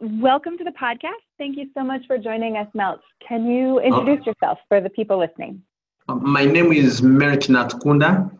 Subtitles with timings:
[0.00, 1.24] Welcome to the podcast.
[1.38, 3.00] Thank you so much for joining us, Melch.
[3.26, 3.82] Can you oh.
[3.82, 4.30] introduce oh.
[4.30, 5.60] yourself for the people listening?
[6.08, 8.30] Um, my name is Melch Natukunda.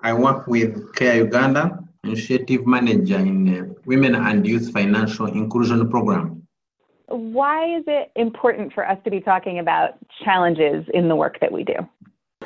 [0.00, 6.46] I work with Care Uganda, Initiative Manager in Women and Youth Financial Inclusion Program.
[7.08, 9.94] Why is it important for us to be talking about
[10.24, 11.74] challenges in the work that we do?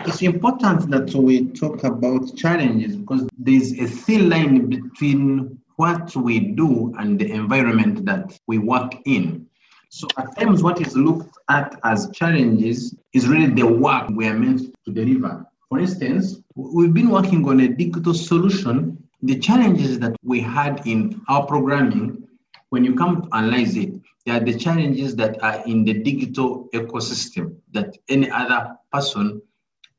[0.07, 6.41] It's important that we talk about challenges because there's a thin line between what we
[6.41, 9.47] do and the environment that we work in.
[9.89, 14.35] So at times, what is looked at as challenges is really the work we are
[14.35, 15.45] meant to deliver.
[15.69, 18.97] For instance, we've been working on a digital solution.
[19.23, 22.27] The challenges that we had in our programming,
[22.71, 23.93] when you come to analyze it,
[24.25, 29.43] they are the challenges that are in the digital ecosystem that any other person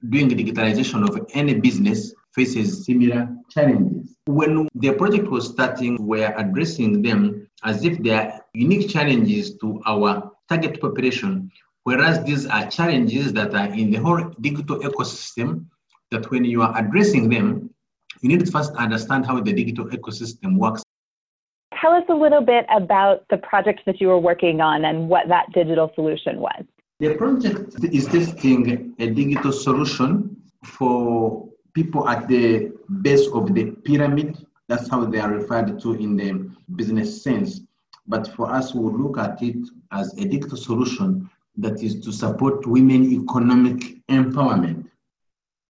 [0.09, 4.15] doing digitalization of any business faces similar challenges.
[4.25, 9.81] When the project was starting, we're addressing them as if they are unique challenges to
[9.85, 11.51] our target population,
[11.83, 15.65] whereas these are challenges that are in the whole digital ecosystem
[16.11, 17.69] that when you are addressing them,
[18.21, 20.83] you need to first understand how the digital ecosystem works.
[21.81, 25.27] Tell us a little bit about the project that you were working on and what
[25.27, 26.63] that digital solution was.
[26.99, 32.71] The project is testing a digital solution for people at the
[33.01, 34.45] base of the pyramid.
[34.67, 37.61] That's how they are referred to in the business sense.
[38.07, 39.57] But for us, we look at it
[39.91, 44.89] as a digital solution that is to support women economic empowerment.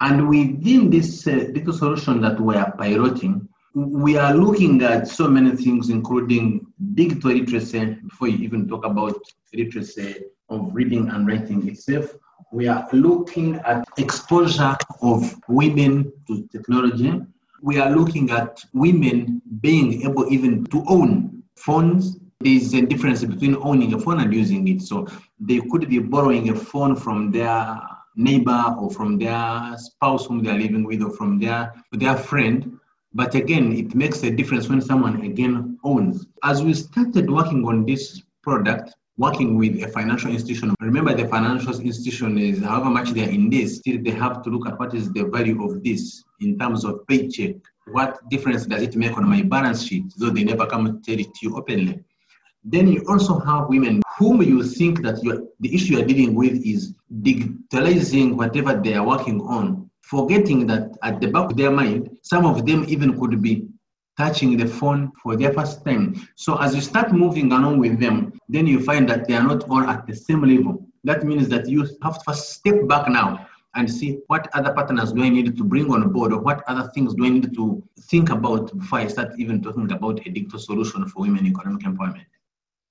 [0.01, 5.27] And within this uh, digital solution that we are piloting, we are looking at so
[5.27, 9.17] many things, including digital literacy, before you even talk about
[9.53, 12.13] literacy of reading and writing itself,
[12.53, 17.19] we are looking at exposure of women to technology.
[17.63, 22.19] We are looking at women being able even to own phones.
[22.41, 24.83] There's a difference between owning a phone and using it.
[24.83, 25.07] So
[25.39, 27.79] they could be borrowing a phone from their
[28.15, 32.77] neighbor or from their spouse whom they're living with or from their, their friend.
[33.15, 36.27] But again, it makes a difference when someone again owns.
[36.43, 40.73] As we started working on this product, working with a financial institution.
[40.79, 44.49] Remember, the financial institution is however much they are in this, still they have to
[44.49, 47.55] look at what is the value of this in terms of paycheck.
[47.91, 51.33] What difference does it make on my balance sheet, though they never come tell it
[51.33, 52.03] to you openly?
[52.63, 55.21] Then you also have women whom you think that
[55.59, 61.19] the issue you're dealing with is digitalizing whatever they are working on, forgetting that at
[61.19, 63.67] the back of their mind, some of them even could be
[64.17, 66.27] touching the phone for their first time.
[66.35, 69.69] So as you start moving along with them, then you find that they are not
[69.69, 70.85] all at the same level.
[71.03, 75.13] That means that you have to first step back now and see what other partners
[75.13, 77.83] do I need to bring on board or what other things do I need to
[78.01, 82.25] think about before I start even talking about a digital solution for women economic empowerment.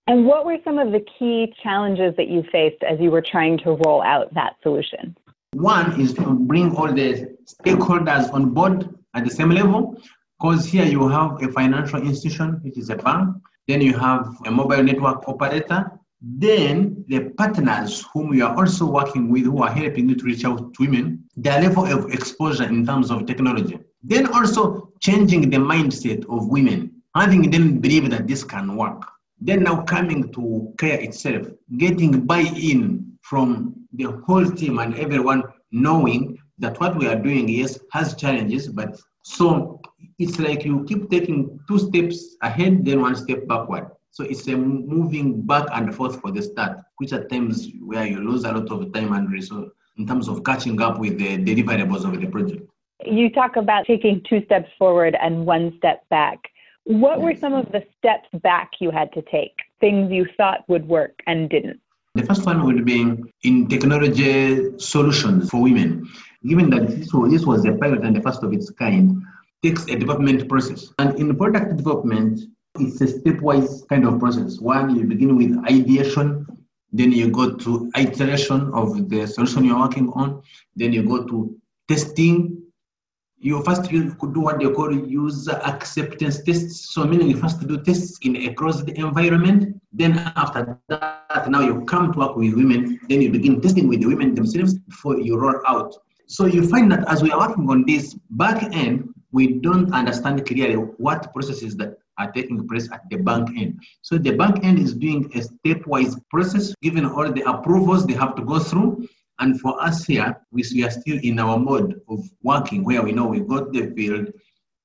[0.09, 3.59] And what were some of the key challenges that you faced as you were trying
[3.59, 5.16] to roll out that solution?
[5.53, 10.00] One is to bring all the stakeholders on board at the same level.
[10.43, 13.37] Because here you have a financial institution, which is a bank,
[13.69, 19.29] then you have a mobile network operator, then the partners whom you are also working
[19.29, 22.85] with who are helping you to reach out to women, their level of exposure in
[22.85, 23.79] terms of technology.
[24.03, 29.01] Then also changing the mindset of women, having them believe that this can work.
[29.41, 36.37] Then now coming to care itself, getting buy-in from the whole team and everyone knowing
[36.59, 39.81] that what we are doing, yes, has challenges, but so
[40.22, 43.91] it's like you keep taking two steps ahead, then one step backward.
[44.10, 48.21] So it's a moving back and forth for the start, which at times where you
[48.21, 52.05] lose a lot of time and resource in terms of catching up with the deliverables
[52.05, 52.62] of the project.
[53.05, 56.38] You talk about taking two steps forward and one step back.
[56.84, 59.55] What were some of the steps back you had to take?
[59.81, 61.81] Things you thought would work and didn't?
[62.15, 66.09] The first one would be in technology solutions for women.
[66.47, 69.22] Given that this was, this was a pilot and the first of its kind,
[69.62, 70.93] takes a development process.
[70.99, 72.41] And in product development,
[72.78, 74.61] it's a stepwise kind of process.
[74.61, 76.47] One, you begin with ideation,
[76.93, 80.43] then you go to iteration of the solution you're working on,
[80.76, 81.56] then you go to
[81.88, 82.59] testing.
[83.38, 86.94] You first you could do what they call user acceptance tests.
[86.94, 89.81] So meaning you first do tests in a closed environment.
[89.93, 93.00] Then after that, now you come to work with women.
[93.09, 95.94] Then you begin testing with the women themselves before you roll out.
[96.26, 100.46] So you find that as we are working on this back end, we don't understand
[100.46, 103.81] clearly what processes that are taking place at the bank end.
[104.02, 108.37] So the bank end is doing a stepwise process, given all the approvals they have
[108.37, 109.08] to go through.
[109.38, 113.26] And for us here, we, are still in our mode of working where we know
[113.26, 114.29] we got the field,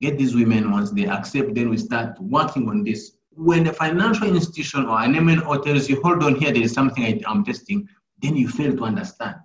[0.01, 4.27] get these women once they accept, then we start working on this when a financial
[4.27, 7.88] institution or an MNO tells you, hold on here, there is something I, I'm testing,
[8.19, 9.35] then you fail to understand.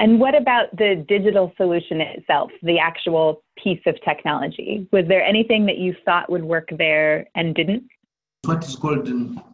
[0.00, 4.88] And what about the digital solution itself, the actual piece of technology?
[4.92, 7.84] Was there anything that you thought would work there and didn't?
[8.44, 9.06] What is called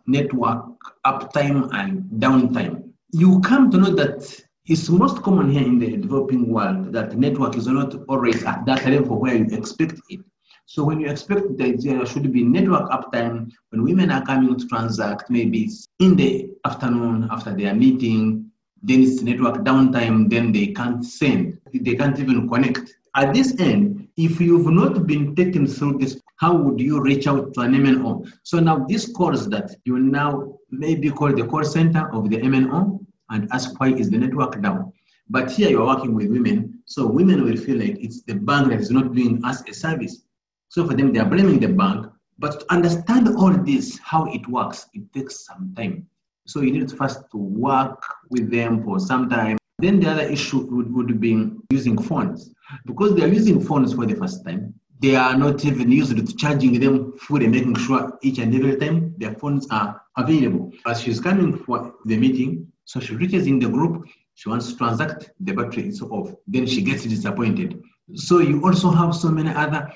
[0.07, 0.65] network
[1.05, 2.91] uptime and downtime.
[3.11, 7.57] You come to know that it's most common here in the developing world that network
[7.57, 10.21] is not always at that level where you expect it.
[10.67, 14.67] So when you expect that there should be network uptime, when women are coming to
[14.69, 18.46] transact, maybe it's in the afternoon after their meeting,
[18.87, 22.95] then it's network downtime, then they can't send, they can't even connect.
[23.17, 27.55] At this end, if you've not been taken through this, how would you reach out
[27.55, 28.31] to an MNO?
[28.45, 33.05] So now this calls that you now maybe call the call center of the MNO
[33.31, 34.93] and ask why is the network down.
[35.29, 38.81] But here you're working with women, so women will feel like it's the bank that
[38.81, 40.23] is not doing us a service.
[40.69, 42.07] So for them, they are blaming the bank.
[42.39, 46.07] But to understand all this, how it works, it takes some time.
[46.47, 49.59] So you need first to work with them for some time.
[49.79, 52.51] Then the other issue would, would be using phones.
[52.87, 56.37] Because they are using phones for the first time, they are not even used to
[56.37, 60.73] charging them food and making sure each and every time their phones are available.
[60.87, 64.79] As she's coming for the meeting, so she reaches in the group, she wants to
[64.79, 66.33] transact, the battery is off.
[66.47, 67.83] Then she gets disappointed.
[68.15, 69.93] So you also have so many other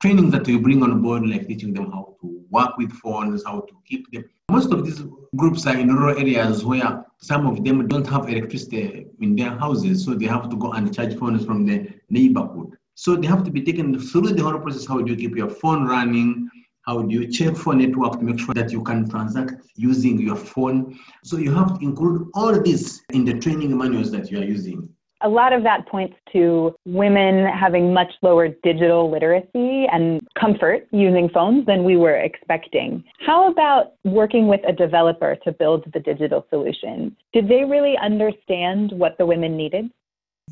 [0.00, 3.60] trainings that you bring on board, like teaching them how to work with phones, how
[3.60, 4.24] to keep them.
[4.50, 5.02] Most of these
[5.36, 10.04] groups are in rural areas where some of them don't have electricity in their houses,
[10.04, 12.76] so they have to go and charge phones from the neighborhood.
[12.94, 14.86] So they have to be taken through the whole process.
[14.86, 16.50] How do you keep your phone running?
[16.82, 20.36] How do you check for network to make sure that you can transact using your
[20.36, 20.98] phone?
[21.24, 24.88] So you have to include all this in the training manuals that you are using
[25.22, 31.28] a lot of that points to women having much lower digital literacy and comfort using
[31.28, 33.04] phones than we were expecting.
[33.26, 37.16] How about working with a developer to build the digital solution?
[37.32, 39.90] Did they really understand what the women needed?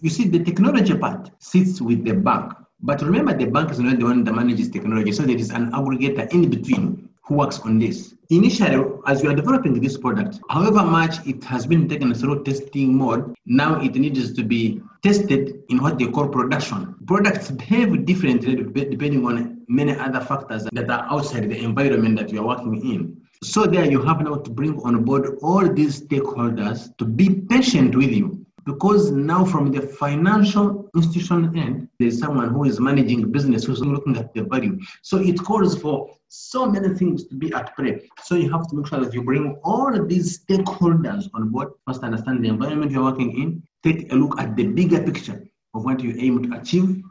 [0.00, 2.52] You see, the technology part sits with the bank.
[2.80, 5.72] But remember, the bank is not the one that manages technology, so there is an
[5.72, 8.14] aggregator in between who works on this.
[8.30, 12.96] Initially, as we are developing this product, however much it has been taken through testing
[12.96, 16.94] mode, now it needs to be tested in what they call production.
[17.06, 22.40] Products behave differently depending on many other factors that are outside the environment that you
[22.40, 23.20] are working in.
[23.42, 27.94] So there you have now to bring on board all these stakeholders to be patient
[27.94, 33.64] with you because now from the financial institution end, there's someone who is managing business
[33.64, 34.78] who's looking at the value.
[35.00, 38.06] So it calls for so many things to be at play.
[38.24, 42.02] So you have to make sure that you bring all these stakeholders on board, first
[42.02, 45.42] understand the environment you're working in, take a look at the bigger picture
[45.72, 47.02] of what you aim to achieve,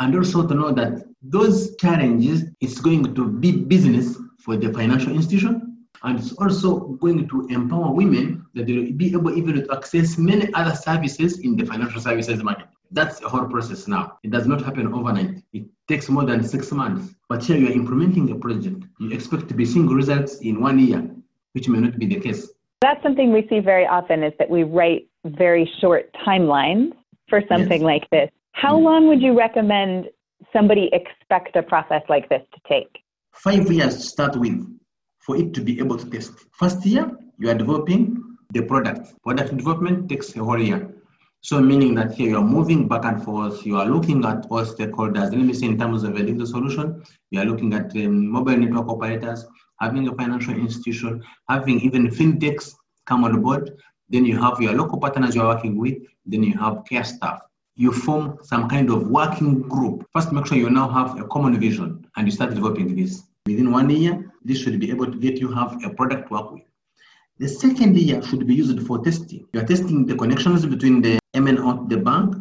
[0.00, 5.14] and also to know that those challenges is going to be business for the financial
[5.14, 5.69] institution
[6.02, 10.16] and it's also going to empower women that they will be able even to access
[10.16, 12.66] many other services in the financial services market.
[12.90, 14.18] That's a whole process now.
[14.22, 15.42] It does not happen overnight.
[15.52, 17.14] It takes more than six months.
[17.28, 18.84] But here you are implementing a project.
[18.98, 21.08] You expect to be seeing results in one year,
[21.52, 22.48] which may not be the case.
[22.80, 26.92] That's something we see very often is that we write very short timelines
[27.28, 27.92] for something yes.
[27.92, 28.30] like this.
[28.52, 28.84] How yes.
[28.84, 30.06] long would you recommend
[30.52, 33.02] somebody expect a process like this to take?
[33.32, 34.79] Five years to start with
[35.30, 36.32] for it to be able to test.
[36.50, 39.12] First year, you are developing the product.
[39.22, 40.92] Product development takes a whole year.
[41.42, 44.64] So meaning that here you are moving back and forth, you are looking at all
[44.64, 45.30] stakeholders.
[45.30, 48.56] Let me say in terms of a digital solution, you are looking at um, mobile
[48.56, 49.46] network operators,
[49.80, 52.74] having a financial institution, having even fintechs
[53.06, 53.70] come on board.
[54.08, 55.98] Then you have your local partners you are working with.
[56.26, 57.40] Then you have care staff.
[57.76, 60.06] You form some kind of working group.
[60.12, 63.22] First, make sure you now have a common vision and you start developing this.
[63.46, 66.52] Within one year, this should be able to get you have a product to work
[66.52, 66.62] with.
[67.38, 69.46] The second year should be used for testing.
[69.52, 72.34] You are testing the connections between the MNO, the bank.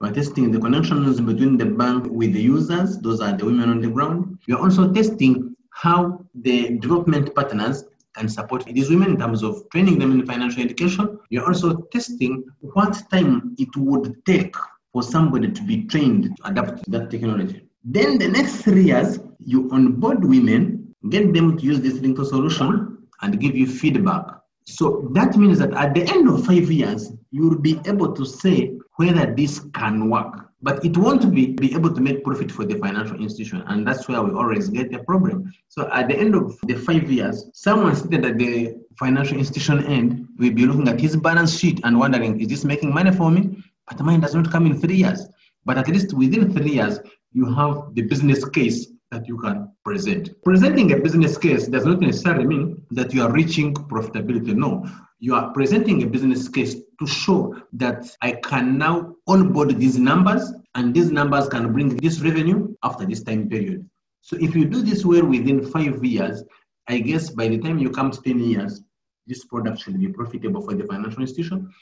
[0.00, 2.98] You are testing the connections between the bank with the users.
[2.98, 4.38] Those are the women on the ground.
[4.46, 7.84] You are also testing how the development partners
[8.14, 11.18] can support these women in terms of training them in financial education.
[11.28, 14.54] You're also testing what time it would take
[14.92, 17.68] for somebody to be trained to adapt to that technology.
[17.84, 20.75] Then the next three years, you onboard women,
[21.10, 24.24] get them to use this digital solution, and give you feedback.
[24.64, 28.72] So that means that at the end of five years, you'll be able to say
[28.96, 30.42] whether this can work.
[30.62, 33.62] But it won't be, be able to make profit for the financial institution.
[33.66, 35.52] And that's where we always get the problem.
[35.68, 40.26] So at the end of the five years, someone sitting at the financial institution end
[40.38, 43.62] will be looking at his balance sheet and wondering, is this making money for me?
[43.88, 45.28] But mine does not come in three years.
[45.64, 46.98] But at least within three years,
[47.32, 50.30] you have the business case that you can present.
[50.44, 54.54] Presenting a business case does not necessarily mean that you are reaching profitability.
[54.54, 54.86] No,
[55.18, 60.52] you are presenting a business case to show that I can now onboard these numbers
[60.74, 63.88] and these numbers can bring this revenue after this time period.
[64.20, 66.44] So if you do this well within five years,
[66.88, 68.82] I guess by the time you come to 10 years,
[69.26, 71.72] this product should be profitable for the financial institution.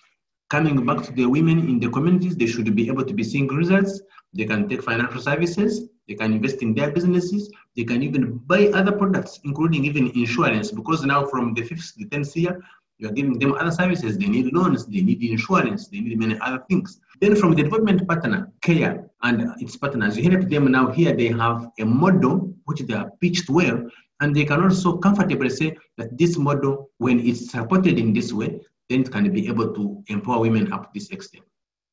[0.51, 3.49] Coming back to the women in the communities, they should be able to be seeing
[3.49, 4.01] results.
[4.35, 8.69] They can take financial services, they can invest in their businesses, they can even buy
[8.69, 12.61] other products, including even insurance, because now from the fifth to the tenth year,
[12.99, 14.17] you are giving them other services.
[14.17, 17.01] They need loans, they need insurance, they need many other things.
[17.21, 21.29] Then from the development partner, CARE and its partners, you help them now here they
[21.29, 23.85] have a model which they are pitched well,
[24.21, 28.61] and they can also comfortably say that this model, when it's supported in this way,
[28.89, 31.45] then it can be able to empower women up to this extent.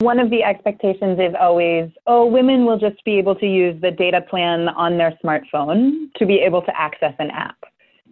[0.02, 3.92] One of the expectations is always, oh, women will just be able to use the
[3.92, 7.58] data plan on their smartphone to be able to access an app.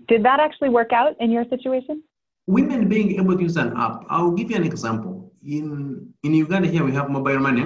[0.07, 2.03] Did that actually work out in your situation?
[2.49, 5.31] women being able to use an app, I'll give you an example.
[5.43, 7.65] In, in Uganda here, we have mobile money.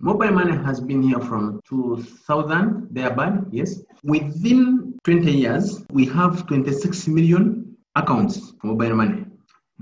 [0.00, 3.80] Mobile money has been here from 2000, thereby, yes.
[4.04, 9.24] Within 20 years, we have 26 million accounts for mobile money.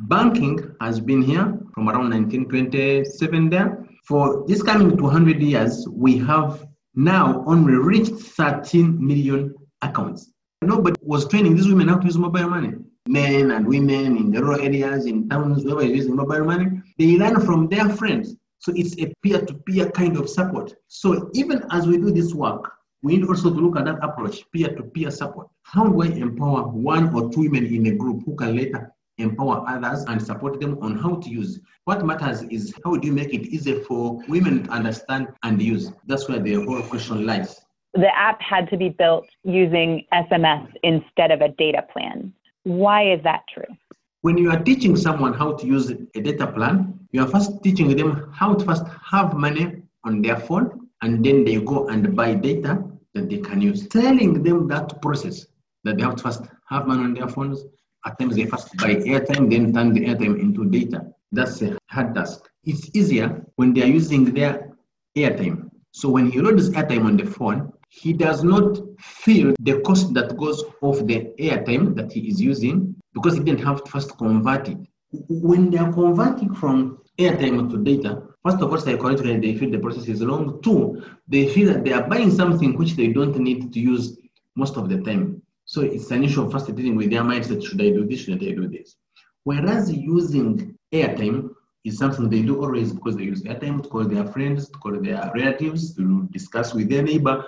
[0.09, 3.87] Banking has been here from around 1927 there.
[4.05, 10.33] For this coming 200 years, we have now only reached 13 million accounts.
[10.63, 12.75] Nobody was training these women how to use mobile money
[13.09, 17.17] men and women in the rural areas, in towns, whoever is using mobile money, they
[17.17, 18.37] learn from their friends.
[18.59, 20.75] So it's a peer-to-peer kind of support.
[20.89, 22.71] So even as we do this work,
[23.03, 25.49] we need also to look at that approach, peer-to-peer support.
[25.63, 29.65] How do I empower one or two women in a group who can later empower
[29.69, 31.61] others and support them on how to use?
[31.85, 35.93] What matters is how do you make it easy for women to understand and use?
[36.07, 37.61] That's where the whole question lies.
[37.95, 42.33] The app had to be built using SMS instead of a data plan.
[42.65, 43.65] Why is that true?
[44.23, 47.97] When you are teaching someone how to use a data plan, you are first teaching
[47.97, 52.35] them how to first have money on their phone and then they go and buy
[52.35, 52.85] data
[53.15, 53.89] that they can use.
[53.89, 55.47] Telling them that process
[55.85, 57.65] that they have to first have money on their phones.
[58.07, 61.07] At times they first buy airtime, then turn the airtime into data.
[61.33, 62.49] That's a hard task.
[62.65, 64.73] It's easier when they are using their
[65.17, 65.71] airtime.
[65.93, 70.37] So when he loads airtime on the phone, he does not feel the cost that
[70.37, 74.69] goes off the airtime that he is using because he didn't have to first convert
[74.69, 74.79] it.
[75.29, 79.79] When they are converting from airtime to data, first of all, psychologically, they feel the
[79.79, 80.63] process is long.
[80.63, 84.17] Two, they feel that they are buying something which they don't need to use
[84.55, 85.43] most of the time.
[85.73, 88.43] So it's an issue of first dealing with their mindset should I do this, should
[88.43, 88.97] I do this?
[89.45, 91.51] Whereas using airtime
[91.85, 95.01] is something they do always because they use airtime to call their friends, to call
[95.01, 97.45] their relatives, to discuss with their neighbor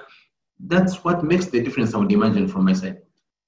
[0.61, 2.99] that's what makes the difference, I would imagine, from my side.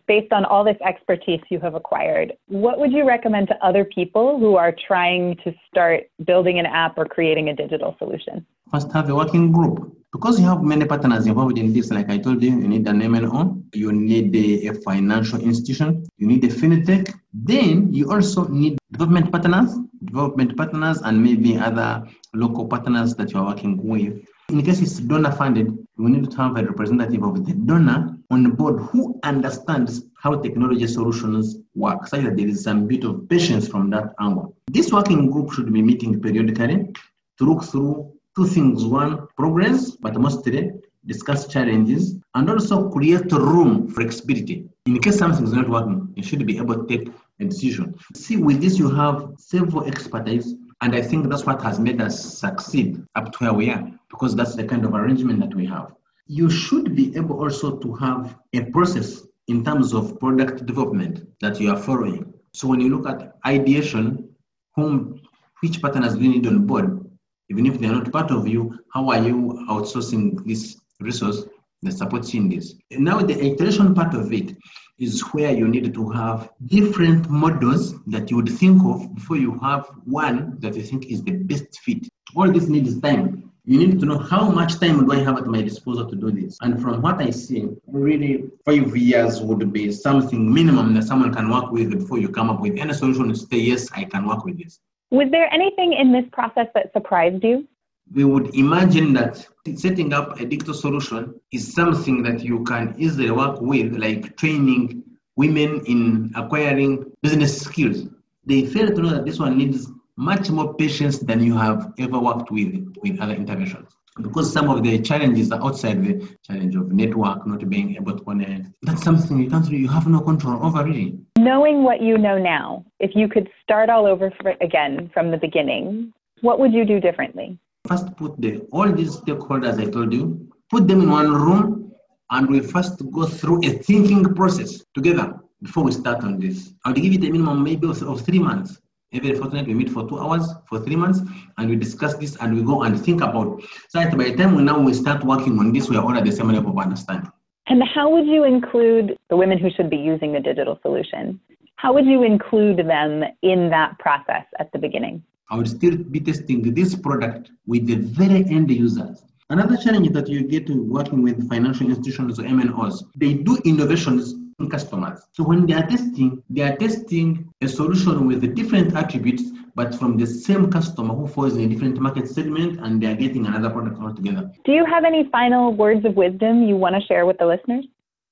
[0.08, 4.40] Based on all this expertise you have acquired, what would you recommend to other people
[4.40, 8.44] who are trying to start building an app or creating a digital solution?
[8.74, 9.92] First, have a working group.
[10.12, 13.00] Because you have many partners involved in this, like I told you, you need an
[13.02, 17.14] MNO, you need a, a financial institution, you need a fintech.
[17.32, 23.38] Then you also need development partners, development partners, and maybe other local partners that you
[23.38, 27.46] are working with in case it's donor funded, we need to have a representative of
[27.46, 32.62] the donor on the board who understands how technology solutions work, such that there is
[32.62, 34.54] some bit of patience from that angle.
[34.70, 36.92] This working group should be meeting periodically
[37.38, 38.84] to look through two things.
[38.84, 40.72] One, progress, but mostly
[41.06, 44.68] discuss challenges, and also create room for flexibility.
[44.86, 47.94] In case something is not working, you should be able to take a decision.
[48.14, 52.38] See, with this, you have several expertise and I think that's what has made us
[52.38, 55.94] succeed up to where we are, because that's the kind of arrangement that we have.
[56.26, 61.60] You should be able also to have a process in terms of product development that
[61.60, 62.34] you are following.
[62.52, 64.28] So when you look at ideation,
[64.74, 65.20] whom
[65.60, 67.03] which partners do you need on board?
[67.50, 71.44] Even if they're not part of you, how are you outsourcing this resource
[71.82, 72.74] that supports you in this?
[72.90, 74.56] And now the iteration part of it
[74.98, 79.58] is where you need to have different models that you would think of before you
[79.60, 82.08] have one that you think is the best fit.
[82.34, 83.50] All this needs time.
[83.66, 86.30] You need to know how much time do I have at my disposal to do
[86.30, 86.58] this.
[86.60, 91.50] And from what I see, really five years would be something minimum that someone can
[91.50, 94.44] work with before you come up with any solution to say, yes, I can work
[94.44, 94.80] with this.
[95.14, 97.66] Was there anything in this process that surprised you?
[98.12, 103.30] we would imagine that setting up a digital solution is something that you can easily
[103.30, 105.02] work with, like training
[105.36, 108.06] women in acquiring business skills.
[108.44, 112.18] They fail to know that this one needs much more patience than you have ever
[112.18, 113.88] worked with with other interventions.
[114.22, 118.22] because some of the challenges are outside the challenge of network not being able to
[118.22, 118.68] connect.
[118.82, 121.18] That's something you can't you have no control over really.
[121.44, 124.32] Knowing what you know now, if you could start all over
[124.62, 126.10] again from the beginning,
[126.40, 127.58] what would you do differently?
[127.86, 131.92] First, put the all these stakeholders I told you, put them in one room,
[132.30, 136.72] and we first go through a thinking process together before we start on this.
[136.86, 138.80] I'll give it a minimum maybe of, of three months.
[139.12, 141.20] Every fortnight we meet for two hours for three months
[141.58, 144.56] and we discuss this and we go and think about so that by the time
[144.56, 146.78] we now we start working on this, we are all at the same level of
[146.78, 147.30] understanding.
[147.66, 151.40] And how would you include the women who should be using the digital solution?
[151.76, 155.22] How would you include them in that process at the beginning?
[155.50, 159.22] I would still be testing this product with the very end users.
[159.50, 164.43] Another challenge that you get working with financial institutions or MNOs, they do innovations in
[164.70, 165.20] customers.
[165.32, 169.42] So when they are testing, they are testing a solution with the different attributes,
[169.74, 173.16] but from the same customer who falls in a different market segment, and they are
[173.16, 174.50] getting another product altogether.
[174.64, 177.84] Do you have any final words of wisdom you want to share with the listeners?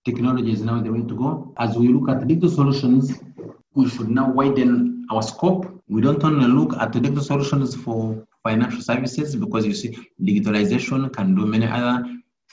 [0.05, 1.55] Technology is now the way to go.
[1.59, 3.13] As we look at digital solutions,
[3.75, 5.83] we should now widen our scope.
[5.89, 11.13] We don't only look at the digital solutions for financial services because you see digitalization
[11.13, 12.05] can do many other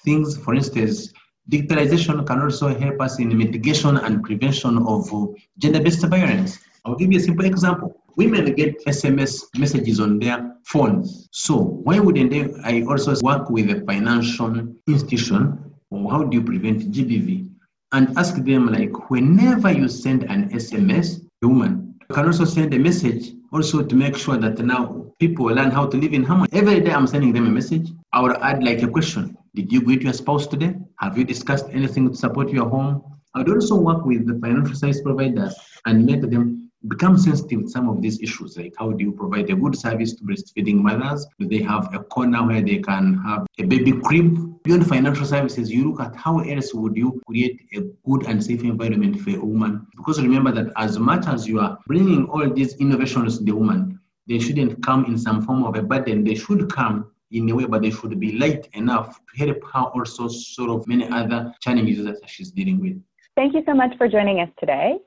[0.04, 0.38] things.
[0.38, 1.12] For instance,
[1.50, 5.25] digitalization can also help us in mitigation and prevention of uh,
[5.58, 6.60] gender-based violence.
[6.86, 7.96] I'll give you a simple example.
[8.15, 11.29] Women get SMS messages on their phones.
[11.32, 16.44] So why wouldn't they, I also work with a financial institution or how do you
[16.44, 17.50] prevent GBV?
[17.91, 23.32] And ask them like whenever you send an SMS, woman can also send a message
[23.51, 26.50] also to make sure that now people learn how to live in harmony.
[26.53, 27.89] Every day I'm sending them a message.
[28.13, 29.38] I would add like a question.
[29.56, 30.75] Did you greet your spouse today?
[31.00, 33.03] Have you discussed anything to support your home?
[33.34, 37.72] I would also work with the financial service providers and make them become sensitive with
[37.72, 41.27] some of these issues, like how do you provide a good service to breastfeeding mothers?
[41.38, 44.63] Do they have a corner where they can have a baby crib?
[44.63, 48.63] Beyond financial services, you look at how else would you create a good and safe
[48.63, 49.88] environment for a woman?
[49.98, 54.00] Because remember that as much as you are bringing all these innovations to the woman,
[54.27, 56.24] they shouldn't come in some form of a burden.
[56.24, 60.00] They should come in a way, but they should be light enough to help her
[60.00, 63.01] also sort of many other challenges that she's dealing with.
[63.35, 64.98] Thank you so much for joining us today.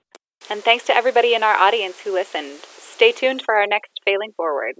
[0.51, 2.61] And thanks to everybody in our audience who listened.
[2.63, 4.75] Stay tuned for our next Failing Forward.